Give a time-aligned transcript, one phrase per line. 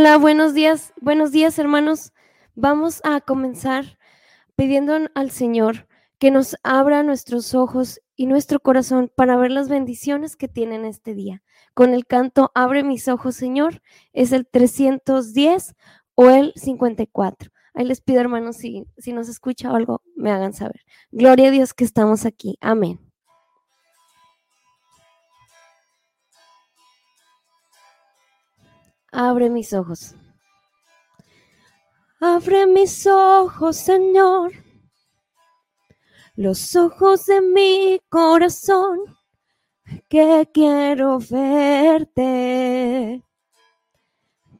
[0.00, 2.12] Hola, buenos días, buenos días hermanos.
[2.54, 3.98] Vamos a comenzar
[4.54, 5.88] pidiendo al Señor
[6.20, 11.14] que nos abra nuestros ojos y nuestro corazón para ver las bendiciones que tienen este
[11.14, 11.42] día.
[11.74, 15.74] Con el canto Abre mis ojos, Señor, es el 310
[16.14, 17.50] o el 54.
[17.74, 20.82] Ahí les pido, hermanos, si, si nos escucha algo, me hagan saber.
[21.10, 22.56] Gloria a Dios que estamos aquí.
[22.60, 23.07] Amén.
[29.12, 30.14] Abre mis ojos.
[32.20, 34.52] Abre mis ojos, Señor.
[36.36, 38.98] Los ojos de mi corazón,
[40.08, 42.04] que quiero verte.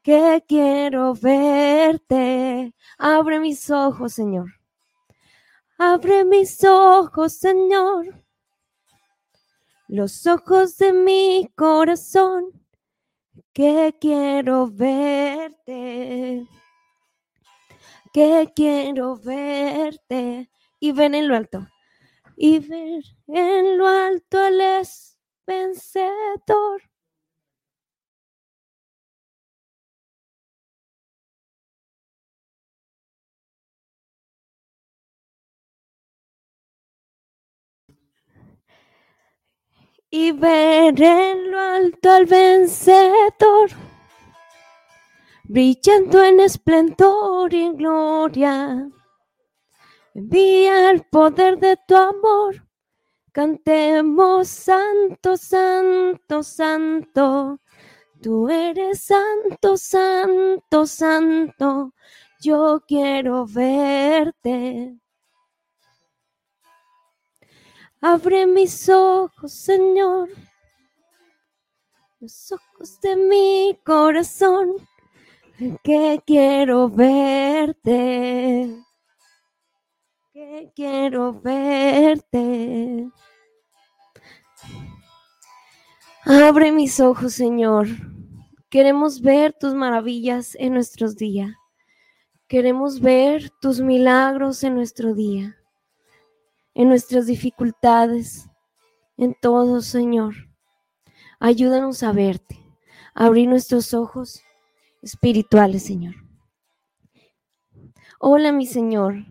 [0.03, 2.75] Que quiero verte.
[2.97, 4.55] Abre mis ojos, Señor.
[5.77, 8.25] Abre mis ojos, Señor.
[9.89, 12.58] Los ojos de mi corazón
[13.53, 16.47] que quiero verte,
[18.13, 21.67] que quiero verte y ver en lo alto,
[22.37, 26.88] y ver en lo alto el es vencedor.
[40.11, 43.71] Y ver en lo alto al vencedor,
[45.45, 48.89] brillando en esplendor y en gloria.
[50.15, 52.67] Envía el poder de tu amor,
[53.33, 57.61] cantemos santo, santo, santo.
[58.21, 61.95] Tú eres santo, santo, santo.
[62.41, 64.99] Yo quiero verte.
[68.01, 70.29] Abre mis ojos, Señor,
[72.21, 74.77] los ojos de mi corazón,
[75.83, 78.73] que quiero verte,
[80.33, 83.11] que quiero verte.
[86.25, 87.89] Abre mis ojos, Señor.
[88.71, 91.51] Queremos ver tus maravillas en nuestros días.
[92.47, 95.59] Queremos ver tus milagros en nuestro día
[96.79, 98.49] en nuestras dificultades,
[99.17, 100.37] en todo, Señor.
[101.41, 102.57] Ayúdanos a verte,
[103.15, 104.41] abrir nuestros ojos
[105.03, 106.15] espirituales, Señor.
[108.21, 109.27] Hola, mi Señor.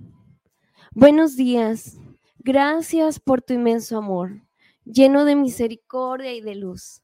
[0.92, 1.98] Buenos días.
[2.40, 4.42] Gracias por tu inmenso amor,
[4.84, 7.02] lleno de misericordia y de luz.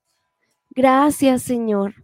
[0.71, 1.95] Gracias, Señor,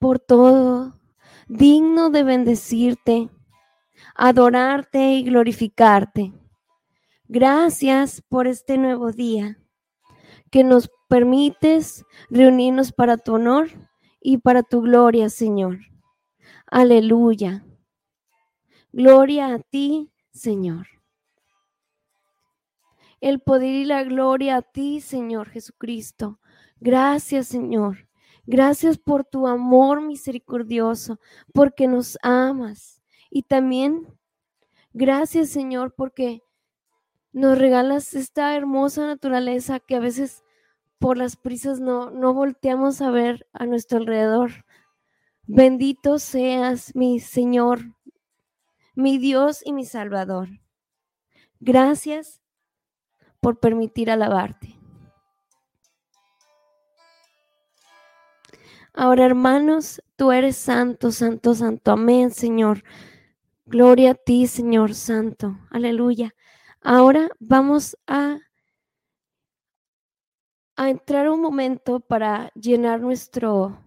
[0.00, 1.00] por todo,
[1.46, 3.30] digno de bendecirte,
[4.16, 6.32] adorarte y glorificarte.
[7.34, 9.58] Gracias por este nuevo día
[10.50, 13.70] que nos permites reunirnos para tu honor
[14.20, 15.78] y para tu gloria, Señor.
[16.66, 17.64] Aleluya.
[18.92, 20.88] Gloria a ti, Señor.
[23.22, 26.38] El poder y la gloria a ti, Señor Jesucristo.
[26.80, 28.10] Gracias, Señor.
[28.44, 31.18] Gracias por tu amor misericordioso,
[31.54, 33.00] porque nos amas.
[33.30, 34.06] Y también
[34.92, 36.42] gracias, Señor, porque
[37.32, 40.44] nos regalas esta hermosa naturaleza que a veces
[40.98, 44.64] por las prisas no, no volteamos a ver a nuestro alrededor.
[45.46, 47.80] Bendito seas, mi Señor,
[48.94, 50.48] mi Dios y mi Salvador.
[51.58, 52.40] Gracias
[53.40, 54.76] por permitir alabarte.
[58.94, 61.92] Ahora, hermanos, tú eres santo, santo, santo.
[61.92, 62.84] Amén, Señor.
[63.64, 65.58] Gloria a ti, Señor Santo.
[65.70, 66.34] Aleluya.
[66.84, 68.40] Ahora vamos a,
[70.74, 73.78] a entrar un momento para llenar nuestro,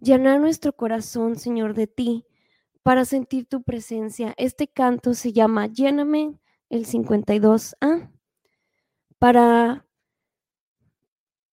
[0.00, 2.26] llenar nuestro corazón, Señor, de ti,
[2.82, 4.34] para sentir tu presencia.
[4.38, 8.10] Este canto se llama Lléname, el 52A,
[9.20, 9.86] para,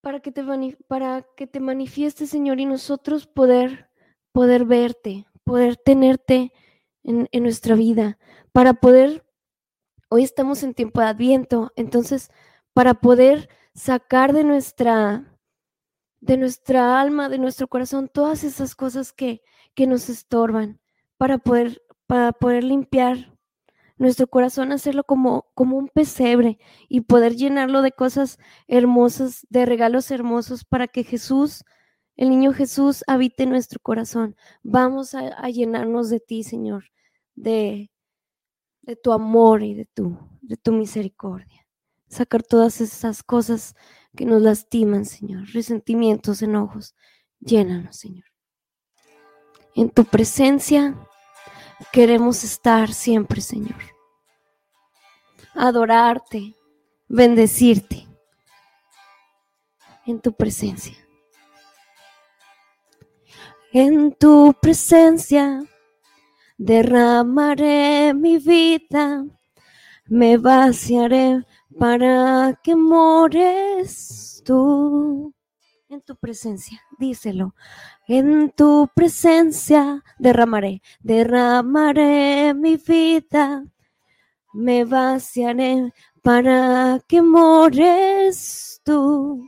[0.02, 0.44] para, que, te,
[0.88, 3.92] para que te manifieste, Señor, y nosotros poder,
[4.32, 6.52] poder verte, poder tenerte
[7.04, 8.18] en, en nuestra vida,
[8.52, 9.24] para poder
[10.16, 12.30] Hoy estamos en tiempo de adviento, entonces
[12.74, 15.40] para poder sacar de nuestra
[16.22, 19.42] de nuestra alma, de nuestro corazón todas esas cosas que,
[19.74, 20.80] que nos estorban,
[21.18, 23.36] para poder para poder limpiar
[23.98, 28.38] nuestro corazón, hacerlo como, como un pesebre y poder llenarlo de cosas
[28.68, 31.64] hermosas, de regalos hermosos para que Jesús,
[32.18, 34.36] el niño Jesús, habite nuestro corazón.
[34.62, 36.92] Vamos a, a llenarnos de ti, Señor,
[37.34, 37.90] de,
[38.84, 41.66] de tu amor y de tu, de tu misericordia.
[42.08, 43.76] Sacar todas esas cosas
[44.16, 46.96] que nos lastiman, Señor, resentimientos, enojos.
[47.40, 48.26] Llénanos, Señor.
[49.76, 50.96] En tu presencia
[51.92, 53.82] queremos estar siempre, Señor.
[55.56, 56.56] Adorarte,
[57.08, 58.08] bendecirte
[60.06, 60.98] en tu presencia.
[63.72, 65.64] En tu presencia
[66.58, 69.26] derramaré mi vida,
[70.08, 71.44] me vaciaré
[71.78, 75.34] para que mores tú.
[75.90, 77.54] En tu presencia, díselo.
[78.08, 83.64] En tu presencia derramaré, derramaré mi vida,
[84.54, 89.48] me vaciaré para que mores tú.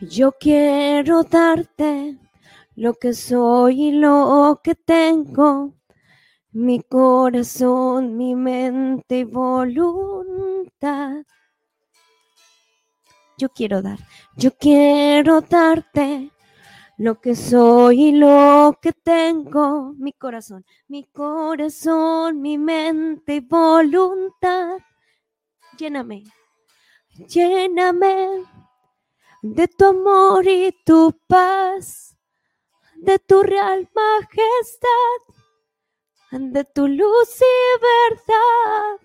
[0.00, 2.18] Yo quiero darte
[2.78, 5.74] lo que soy y lo que tengo,
[6.52, 11.24] mi corazón, mi mente y voluntad.
[13.36, 13.98] Yo quiero dar,
[14.36, 16.30] yo quiero darte
[16.98, 24.78] lo que soy y lo que tengo, mi corazón, mi corazón, mi mente y voluntad.
[25.76, 26.22] Lléname,
[27.26, 28.44] lléname
[29.42, 32.17] de tu amor y tu paz
[33.00, 35.20] de tu real majestad,
[36.32, 37.44] de tu luz y
[37.80, 38.98] verdad,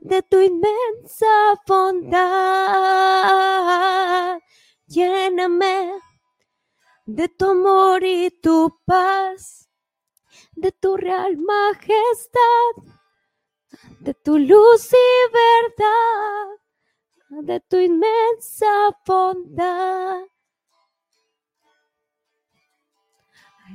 [0.00, 2.20] de tu inmensa bondad.
[4.86, 6.00] Lléname
[7.06, 9.68] de tu amor y tu paz,
[10.52, 12.74] de tu real majestad,
[14.00, 14.96] de tu luz y
[15.32, 16.46] verdad,
[17.42, 20.22] de tu inmensa bondad.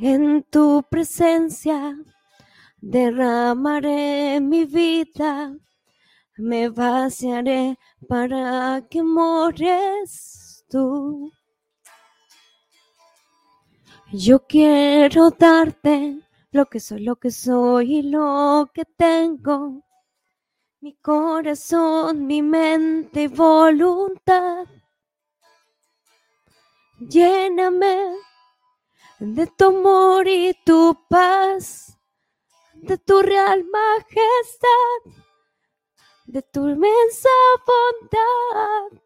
[0.02, 1.98] En tu presencia
[2.82, 5.56] derramaré mi vida,
[6.38, 7.78] me vaciaré
[8.08, 11.32] para que mores tú.
[14.12, 16.20] Yo quiero darte
[16.52, 19.82] lo que soy, lo que soy y lo que tengo.
[20.82, 24.66] Mi corazón, mi mente y voluntad.
[27.00, 28.26] Lléname
[29.20, 31.98] de tu amor y tu paz,
[32.74, 35.22] de tu real majestad,
[36.26, 37.30] de tu inmensa
[37.66, 39.02] bondad,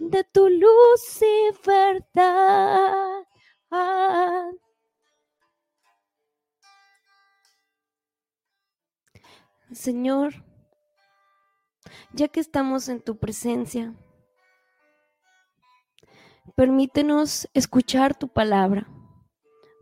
[0.00, 3.24] de tu luz y verdad.
[9.72, 10.34] Señor,
[12.12, 13.94] ya que estamos en tu presencia,
[16.56, 18.88] permítenos escuchar tu palabra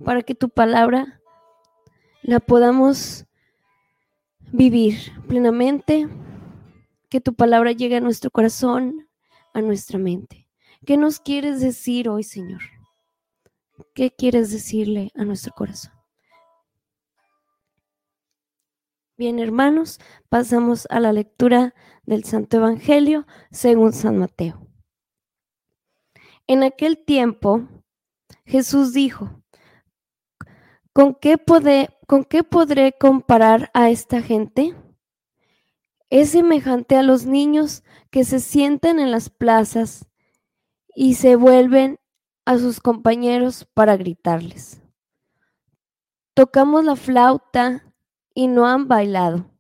[0.02, 1.20] para que tu palabra
[2.23, 3.26] la podamos
[4.52, 4.96] vivir
[5.29, 6.08] plenamente,
[7.11, 9.08] que tu palabra llegue a nuestro corazón,
[9.52, 10.49] a nuestra mente.
[10.87, 12.62] ¿Qué nos quieres decir hoy, Señor?
[13.94, 15.93] ¿Qué quieres decirle a nuestro corazón?
[19.17, 21.75] Bien, hermanos, pasamos a la lectura
[22.05, 24.67] del Santo Evangelio según San Mateo.
[26.46, 27.69] En aquel tiempo,
[28.44, 29.44] Jesús dijo,
[30.94, 31.36] ¿Con qué,
[32.06, 34.77] ¿Con qué podré comparar a esta gente?
[36.08, 37.82] Es semejante a los niños
[38.13, 40.06] que se sientan en las plazas
[40.94, 41.98] y se vuelven
[42.44, 44.81] a sus compañeros para gritarles.
[46.32, 47.93] Tocamos la flauta
[48.32, 49.51] y no han bailado.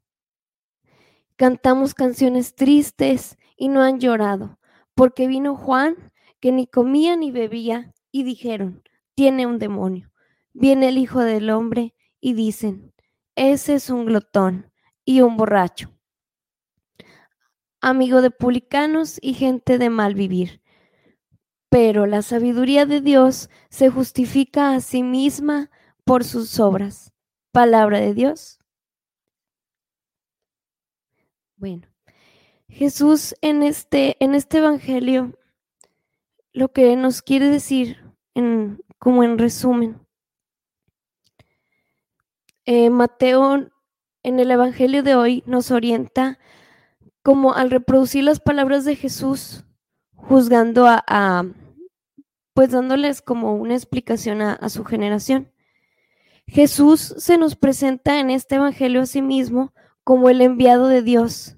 [1.34, 4.60] Cantamos canciones tristes y no han llorado,
[4.94, 5.96] porque vino Juan
[6.38, 8.84] que ni comía ni bebía y dijeron,
[9.16, 10.13] tiene un demonio
[10.54, 12.94] viene el Hijo del Hombre y dicen,
[13.36, 14.72] ese es un glotón
[15.04, 15.92] y un borracho,
[17.80, 20.62] amigo de publicanos y gente de mal vivir.
[21.68, 25.70] Pero la sabiduría de Dios se justifica a sí misma
[26.04, 27.12] por sus obras.
[27.50, 28.60] Palabra de Dios.
[31.56, 31.88] Bueno,
[32.68, 35.36] Jesús en este, en este Evangelio
[36.52, 40.03] lo que nos quiere decir en, como en resumen
[42.66, 43.70] eh, Mateo
[44.22, 46.38] en el Evangelio de hoy nos orienta
[47.22, 49.64] como al reproducir las palabras de Jesús,
[50.14, 51.46] juzgando a,
[52.54, 55.50] pues dándoles como una explicación a, a, su generación.
[56.46, 61.56] Jesús se nos presenta en este Evangelio a sí mismo como el enviado de Dios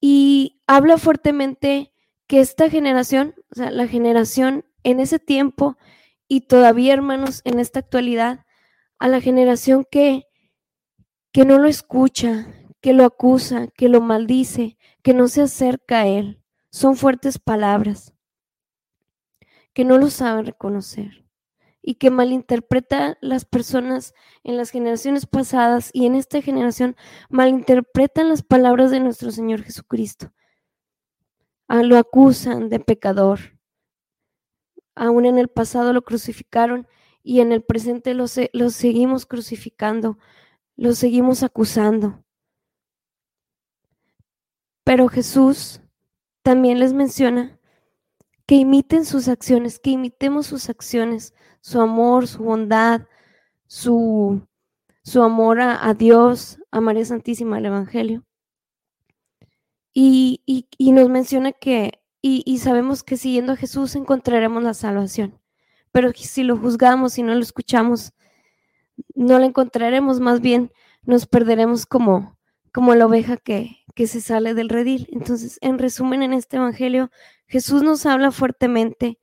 [0.00, 1.92] y habla fuertemente
[2.26, 5.76] que esta generación, o sea, la generación en ese tiempo
[6.28, 8.44] y todavía hermanos en esta actualidad,
[9.02, 10.28] a la generación que,
[11.32, 12.46] que no lo escucha,
[12.80, 16.40] que lo acusa, que lo maldice, que no se acerca a Él.
[16.70, 18.14] Son fuertes palabras,
[19.72, 21.24] que no lo saben reconocer.
[21.84, 26.94] y que malinterpreta las personas en las generaciones pasadas y en esta generación
[27.28, 30.32] malinterpretan las palabras de nuestro Señor Jesucristo.
[31.66, 33.58] Ah, lo acusan de pecador.
[34.94, 36.86] Aún en el pasado lo crucificaron
[37.22, 40.18] y en el presente lo, lo seguimos crucificando,
[40.76, 42.24] lo seguimos acusando.
[44.84, 45.80] Pero Jesús
[46.42, 47.58] también les menciona
[48.46, 53.02] que imiten sus acciones, que imitemos sus acciones, su amor, su bondad,
[53.66, 54.46] su,
[55.04, 58.24] su amor a, Dios, a María Santísima, al Evangelio.
[59.94, 60.42] Y,
[60.78, 65.41] nos menciona que, y, y sabemos que siguiendo a Jesús encontraremos la salvación.
[65.92, 68.12] Pero si lo juzgamos y no lo escuchamos,
[69.14, 70.72] no la encontraremos, más bien
[71.02, 72.38] nos perderemos como,
[72.72, 75.08] como la oveja que, que se sale del redil.
[75.12, 77.10] Entonces, en resumen, en este Evangelio,
[77.46, 79.18] Jesús nos habla fuertemente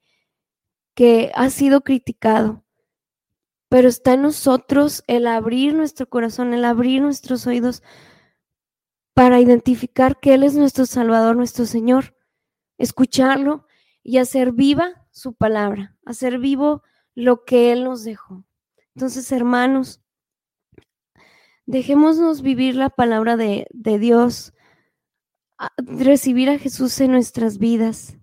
[0.93, 2.63] que ha sido criticado,
[3.69, 7.83] pero está en nosotros el abrir nuestro corazón, el abrir nuestros oídos
[9.13, 12.15] para identificar que Él es nuestro Salvador, nuestro Señor,
[12.77, 13.65] escucharlo
[14.03, 16.83] y hacer viva su palabra, hacer vivo
[17.15, 18.43] lo que Él nos dejó.
[18.95, 20.01] Entonces, hermanos,
[21.65, 24.53] dejémonos vivir la palabra de, de Dios,
[25.77, 28.17] recibir a Jesús en nuestras vidas,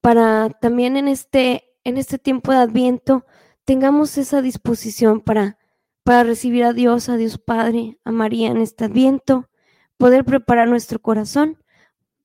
[0.00, 3.24] para también en este, en este tiempo de Adviento
[3.64, 5.58] tengamos esa disposición para,
[6.02, 9.48] para recibir a Dios, a Dios Padre, a María en este Adviento,
[9.96, 11.62] poder preparar nuestro corazón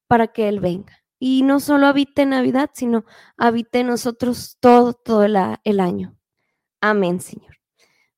[0.07, 1.03] para que Él venga.
[1.19, 3.05] Y no solo habite en Navidad, sino
[3.37, 6.15] habite en nosotros todo, todo el, año.
[6.79, 7.57] Amén, Señor.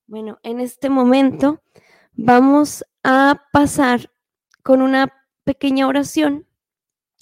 [0.05, 1.61] Bueno, en este momento
[2.13, 4.11] vamos a pasar
[4.63, 5.13] con una
[5.45, 6.49] pequeña oración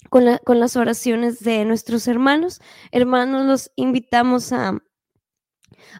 [0.08, 0.24] con,
[0.60, 2.60] las oraciones de nuestros hermanos.
[2.92, 4.78] Hermanos, los invitamos a,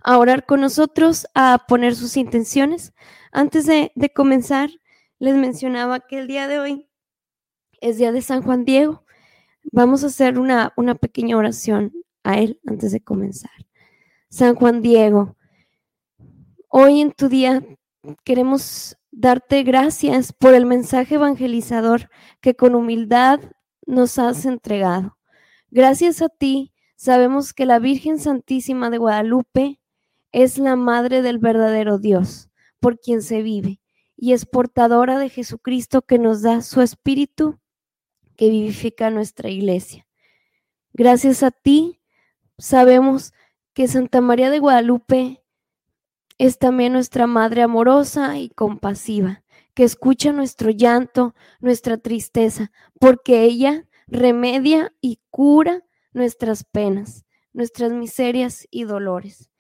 [0.03, 2.93] a orar con nosotros, a poner sus intenciones.
[3.33, 4.71] Antes de, comenzar,
[5.19, 6.89] les mencionaba que el día de hoy
[7.81, 9.05] es día de San Juan Diego.
[9.65, 11.93] Vamos a hacer una, una pequeña oración
[12.25, 13.51] a él antes de comenzar.
[14.29, 15.37] San Juan Diego,
[16.69, 17.63] hoy en tu día
[18.25, 22.11] queremos darte gracias por el mensaje evangelizador
[22.41, 23.41] que con humildad
[23.87, 25.17] nos has entregado.
[25.71, 29.81] Gracias a ti sabemos que la Virgen Santísima de Guadalupe
[30.33, 32.51] es la Madre del verdadero Dios,
[32.81, 33.81] por quien se vive,
[34.17, 37.59] y es portadora de Jesucristo que nos da su Espíritu
[38.39, 40.07] que vivifica nuestra iglesia.
[40.95, 42.01] Gracias a ti
[42.57, 43.35] sabemos
[43.75, 45.43] que Santa María de Guadalupe
[46.39, 49.43] es también nuestra Madre amorosa y compasiva,
[49.75, 58.69] que escucha nuestro llanto, nuestra tristeza, porque ella remedia y cura nuestras penas, nuestras miserias
[58.71, 59.51] y dolores.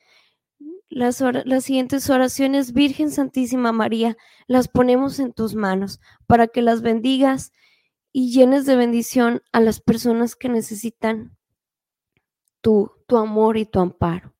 [0.88, 4.16] Las, las, siguientes oraciones, Virgen Santísima María,
[4.46, 7.52] las ponemos en tus manos para que las bendigas
[8.18, 11.38] y llenes de bendición a las personas que necesitan
[12.60, 14.34] tu, tu amor y tu amparo.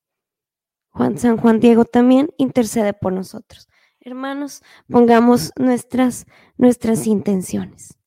[0.89, 3.69] Juan San Juan Diego también intercede por nosotros.
[4.01, 6.25] Hermanos, pongamos nuestras,
[6.57, 7.97] nuestras intenciones.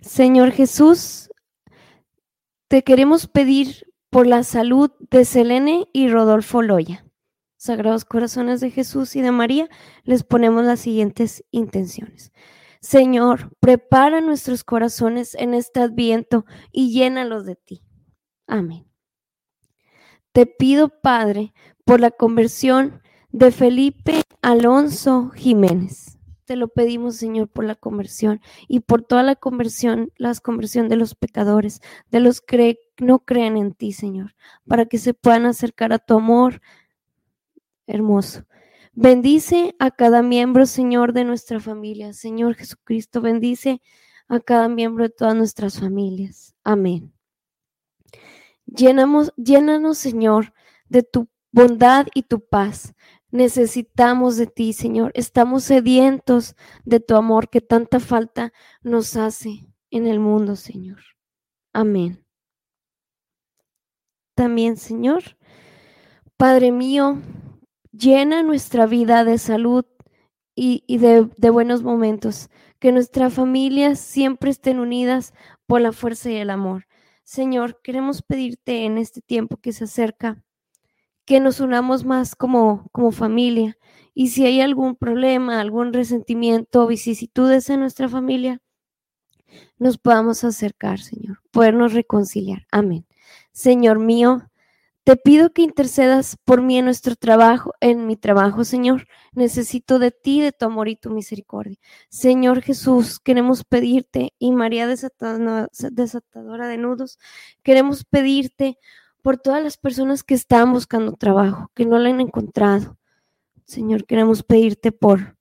[0.00, 1.30] Señor Jesús,
[2.66, 7.05] te queremos pedir por la salud de Selene y Rodolfo Loya.
[7.66, 9.68] Sagrados Corazones de Jesús y de María,
[10.04, 12.32] les ponemos las siguientes intenciones.
[12.80, 17.82] Señor, prepara nuestros corazones en este adviento y llénalos de ti.
[18.46, 18.86] Amén.
[20.32, 21.52] Te pido, Padre,
[21.84, 26.18] por la conversión de Felipe Alonso Jiménez.
[26.44, 30.96] Te lo pedimos, Señor, por la conversión y por toda la conversión, las conversión de
[30.96, 31.80] los pecadores,
[32.10, 34.36] de los que no creen en ti, Señor,
[34.68, 36.60] para que se puedan acercar a tu amor
[37.86, 38.44] hermoso.
[38.92, 42.12] Bendice a cada miembro, Señor, de nuestra familia.
[42.12, 43.82] Señor Jesucristo, bendice
[44.28, 46.54] a cada miembro de todas nuestras familias.
[46.64, 47.12] Amén.
[48.64, 50.52] Llenamos, llénanos, Señor,
[50.88, 52.94] de tu bondad y tu paz.
[53.30, 55.12] Necesitamos de ti, Señor.
[55.14, 58.52] Estamos sedientos de tu amor que tanta falta
[58.82, 61.00] nos hace en el mundo, Señor.
[61.72, 62.24] Amén.
[64.34, 65.22] También, Señor,
[66.36, 67.18] Padre mío,
[67.96, 69.84] llena nuestra vida de salud
[70.54, 72.48] y, de, buenos momentos,
[72.78, 75.34] que nuestras familias siempre estén unidas
[75.66, 76.86] por la fuerza y el amor.
[77.24, 80.42] Señor, queremos pedirte en este tiempo que se acerca
[81.24, 83.76] que nos unamos más como, como familia
[84.14, 88.62] y si hay algún problema, algún resentimiento o vicisitudes en nuestra familia,
[89.78, 92.66] nos podamos acercar, Señor, podernos reconciliar.
[92.70, 93.06] Amén.
[93.52, 94.48] Señor mío,
[95.06, 99.06] te pido que intercedas por mí en nuestro trabajo, en mi trabajo, Señor.
[99.34, 101.76] Necesito de ti, de tu amor y tu misericordia.
[102.08, 107.20] Señor Jesús, queremos pedirte, y María desatadora de nudos,
[107.62, 108.78] queremos pedirte
[109.22, 112.98] por todas las personas que están buscando trabajo, que no lo han encontrado.
[113.64, 115.38] Señor, queremos pedirte por,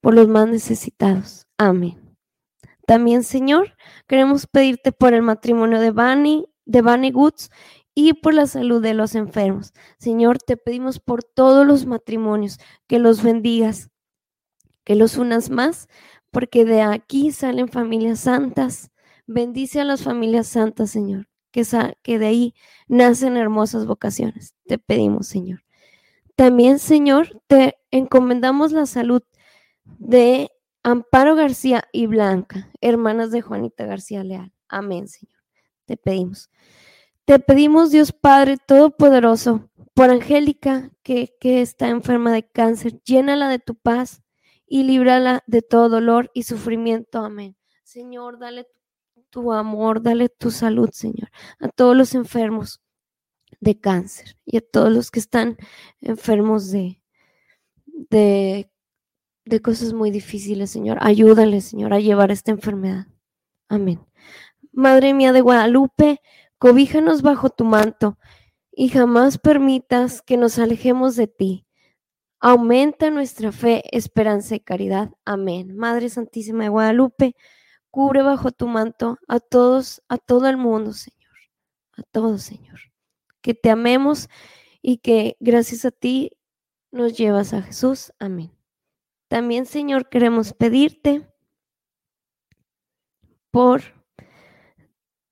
[0.00, 1.46] por los más necesitados.
[1.58, 2.16] Amén.
[2.86, 3.76] También, Señor,
[4.06, 7.50] queremos pedirte por el matrimonio de Bunny, de Bunny Goods
[7.94, 9.72] y por la salud de los enfermos.
[9.98, 13.90] Señor, te pedimos por todos los matrimonios que los bendigas,
[14.84, 15.88] que los unas más,
[16.30, 18.90] porque de aquí salen familias santas.
[19.26, 21.64] Bendice a las familias santas, Señor, que,
[22.02, 22.54] que de ahí
[22.88, 24.54] nacen hermosas vocaciones.
[24.66, 25.64] Te pedimos, Señor.
[26.34, 29.22] También, Señor, te encomendamos la salud
[29.84, 30.50] de
[30.82, 34.52] Amparo García y Blanca, hermanas de Juanita García Leal.
[34.68, 35.38] Amén, Señor.
[35.84, 36.50] Te pedimos.
[37.24, 43.76] Te pedimos, Dios Padre Todopoderoso, por Angélica, que, está enferma de cáncer, llénala de tu
[43.76, 44.22] paz
[44.66, 47.20] y líbrala de todo dolor y sufrimiento.
[47.20, 47.56] Amén.
[47.84, 48.66] Señor, dale
[49.30, 52.80] tu amor, dale tu salud, Señor, a todos los enfermos
[53.60, 55.56] de cáncer y a todos los que están
[56.00, 57.00] enfermos de,
[57.86, 58.68] de,
[59.44, 60.98] de cosas muy difíciles, Señor.
[61.00, 63.06] Ayúdale, Señor, a llevar esta enfermedad.
[63.68, 64.00] Amén.
[64.72, 66.20] Madre mía de Guadalupe,
[66.62, 68.20] Cobíjanos bajo tu manto
[68.70, 71.66] y jamás permitas que nos alejemos de ti.
[72.38, 75.10] Aumenta nuestra fe, esperanza y caridad.
[75.24, 75.76] Amén.
[75.76, 77.34] Madre Santísima de Guadalupe,
[77.90, 81.34] cubre bajo tu manto a todos, a todo el mundo, Señor.
[81.96, 82.78] A todos, Señor.
[83.40, 84.28] Que te amemos
[84.80, 86.30] y que gracias a ti
[86.92, 88.12] nos llevas a Jesús.
[88.20, 88.52] Amén.
[89.26, 91.28] También, Señor, queremos pedirte
[93.50, 93.82] por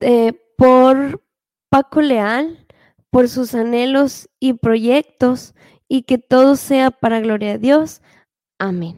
[0.01, 1.23] eh, por
[1.71, 2.67] Paco Leal,
[3.11, 5.55] por sus anhelos y proyectos,
[5.87, 8.03] y que todo sea para gloria de Dios.
[8.59, 8.97] Amén.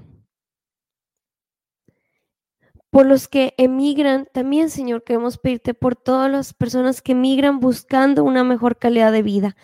[2.89, 8.25] Por los que emigran, también, Señor, queremos pedirte por todas las personas que emigran buscando
[8.25, 9.55] una mejor calidad de vida.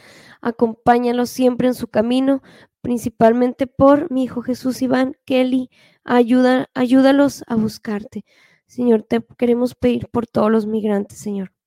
[0.42, 2.42] Acompáñalos siempre en su camino,
[2.82, 5.70] principalmente por mi hijo Jesús Iván Kelly.
[6.04, 8.26] Ayuda, ayúdalos a buscarte.
[8.66, 11.57] Señor, te queremos pedir por todos los migrantes, Señor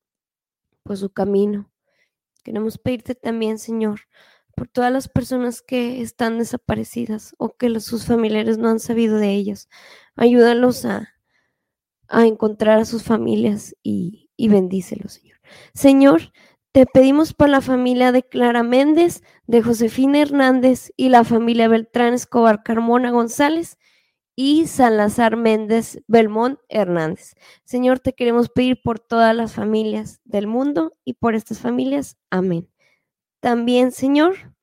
[0.82, 1.70] por su camino.
[2.44, 4.00] Queremos pedirte también, Señor,
[4.56, 9.30] por todas las personas que están desaparecidas o que sus familiares no han sabido de
[9.30, 9.68] ellas.
[10.16, 11.08] Ayúdalos a,
[12.08, 15.40] a encontrar a sus familias y, y bendícelos, Señor.
[15.74, 16.32] Señor,
[16.72, 22.14] te pedimos por la familia de Clara Méndez, de Josefina Hernández y la familia Beltrán
[22.14, 23.78] Escobar Carmona González
[24.34, 27.34] y Salazar Méndez Belmont Hernández.
[27.64, 32.16] Señor, te queremos pedir por todas las familias del mundo y por estas familias.
[32.30, 32.68] Amén.
[33.40, 34.54] También, Señor,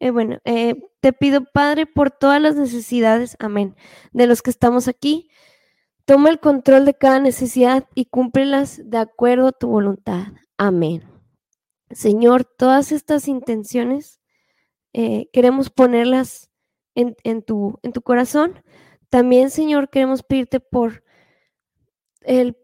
[0.00, 3.76] eh, bueno, eh, te pido, Padre, por todas las necesidades, amén,
[4.12, 5.28] de los que estamos aquí.
[6.04, 10.28] Toma el control de cada necesidad y cúmplelas de acuerdo a tu voluntad.
[10.58, 11.02] Amén.
[11.90, 14.20] Señor, todas estas intenciones
[14.92, 16.50] eh, queremos ponerlas
[16.94, 18.62] en, tu, en tu corazón
[19.14, 21.04] también, Señor, queremos pedirte por
[22.22, 22.56] el,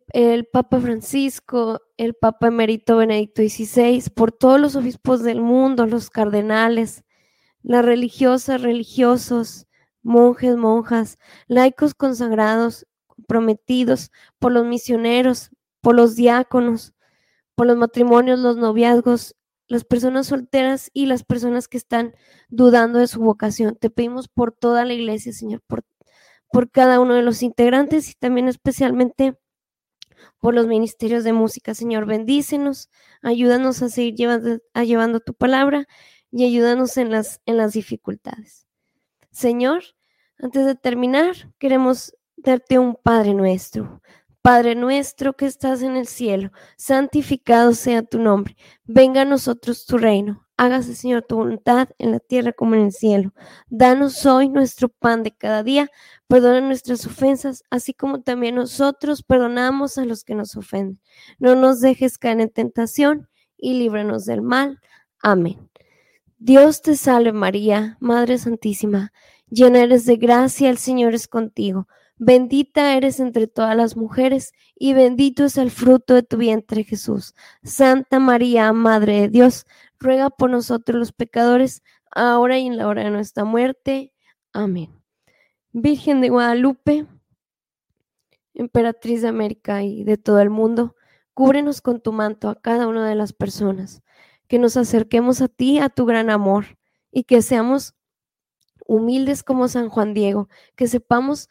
[0.52, 7.04] Papa Francisco, el Papa Emérito Benedicto XVI, por todos los obispos del mundo, los cardenales,
[7.62, 9.68] las religiosas, religiosos,
[10.02, 12.84] monjes, monjas, laicos consagrados,
[13.28, 14.10] prometidos,
[14.40, 16.94] por los misioneros, por los diáconos,
[17.54, 19.36] por los matrimonios, los noviazgos,
[19.68, 22.12] las personas solteras y las personas que están
[22.48, 23.76] dudando de su vocación.
[23.76, 25.84] Te pedimos por toda la iglesia, Señor, por
[26.50, 29.38] por cada uno de los integrantes y también especialmente
[30.38, 31.74] por los ministerios de música.
[31.74, 32.90] Señor, bendícenos,
[33.22, 35.86] ayúdanos a seguir llevando, a llevando tu palabra
[36.30, 38.66] y ayúdanos en las, en las dificultades.
[39.30, 39.82] Señor,
[40.38, 44.00] antes de terminar, queremos darte un Padre nuestro.
[44.42, 48.56] Padre nuestro que estás en el cielo, santificado sea tu nombre.
[48.84, 50.48] Venga a nosotros tu reino.
[50.60, 53.32] Hágase, Señor, tu voluntad en la tierra como en el cielo.
[53.70, 55.88] Danos hoy nuestro pan de cada día.
[56.28, 61.00] Perdona nuestras ofensas, así como también nosotros perdonamos a los que nos ofenden.
[61.38, 64.82] No nos dejes caer en tentación y líbranos del mal.
[65.22, 65.70] Amén.
[66.36, 69.14] Dios te salve María, Madre Santísima,
[69.48, 71.88] llena eres de gracia, el Señor es contigo.
[72.22, 77.34] Bendita eres entre todas las mujeres y bendito es el fruto de tu vientre Jesús.
[77.62, 79.66] Santa María, Madre de Dios,
[79.98, 84.12] ruega por nosotros los pecadores, ahora y en la hora de nuestra muerte.
[84.52, 84.90] Amén.
[85.72, 87.06] Virgen de Guadalupe,
[88.52, 90.96] emperatriz de América y de todo el mundo,
[91.32, 94.02] Cúbrenos con tu manto a cada una de las personas,
[94.46, 96.76] que nos acerquemos a ti, a tu gran amor,
[97.10, 97.94] y que seamos
[98.86, 101.48] humildes como San Juan Diego, que sepamos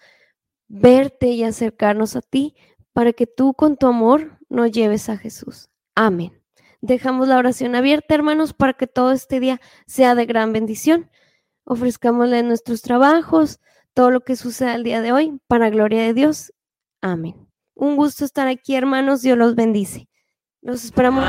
[0.69, 2.55] verte y acercarnos a ti
[2.93, 5.69] para que tú con tu amor nos lleves a Jesús.
[5.95, 6.41] Amén.
[6.81, 11.09] Dejamos la oración abierta, hermanos, para que todo este día sea de gran bendición.
[11.65, 13.59] Ofrezcámosle nuestros trabajos,
[13.93, 16.53] todo lo que suceda el día de hoy, para gloria de Dios.
[17.01, 17.49] Amén.
[17.75, 19.21] Un gusto estar aquí, hermanos.
[19.21, 20.07] Dios los bendice.
[20.61, 21.25] Los esperamos.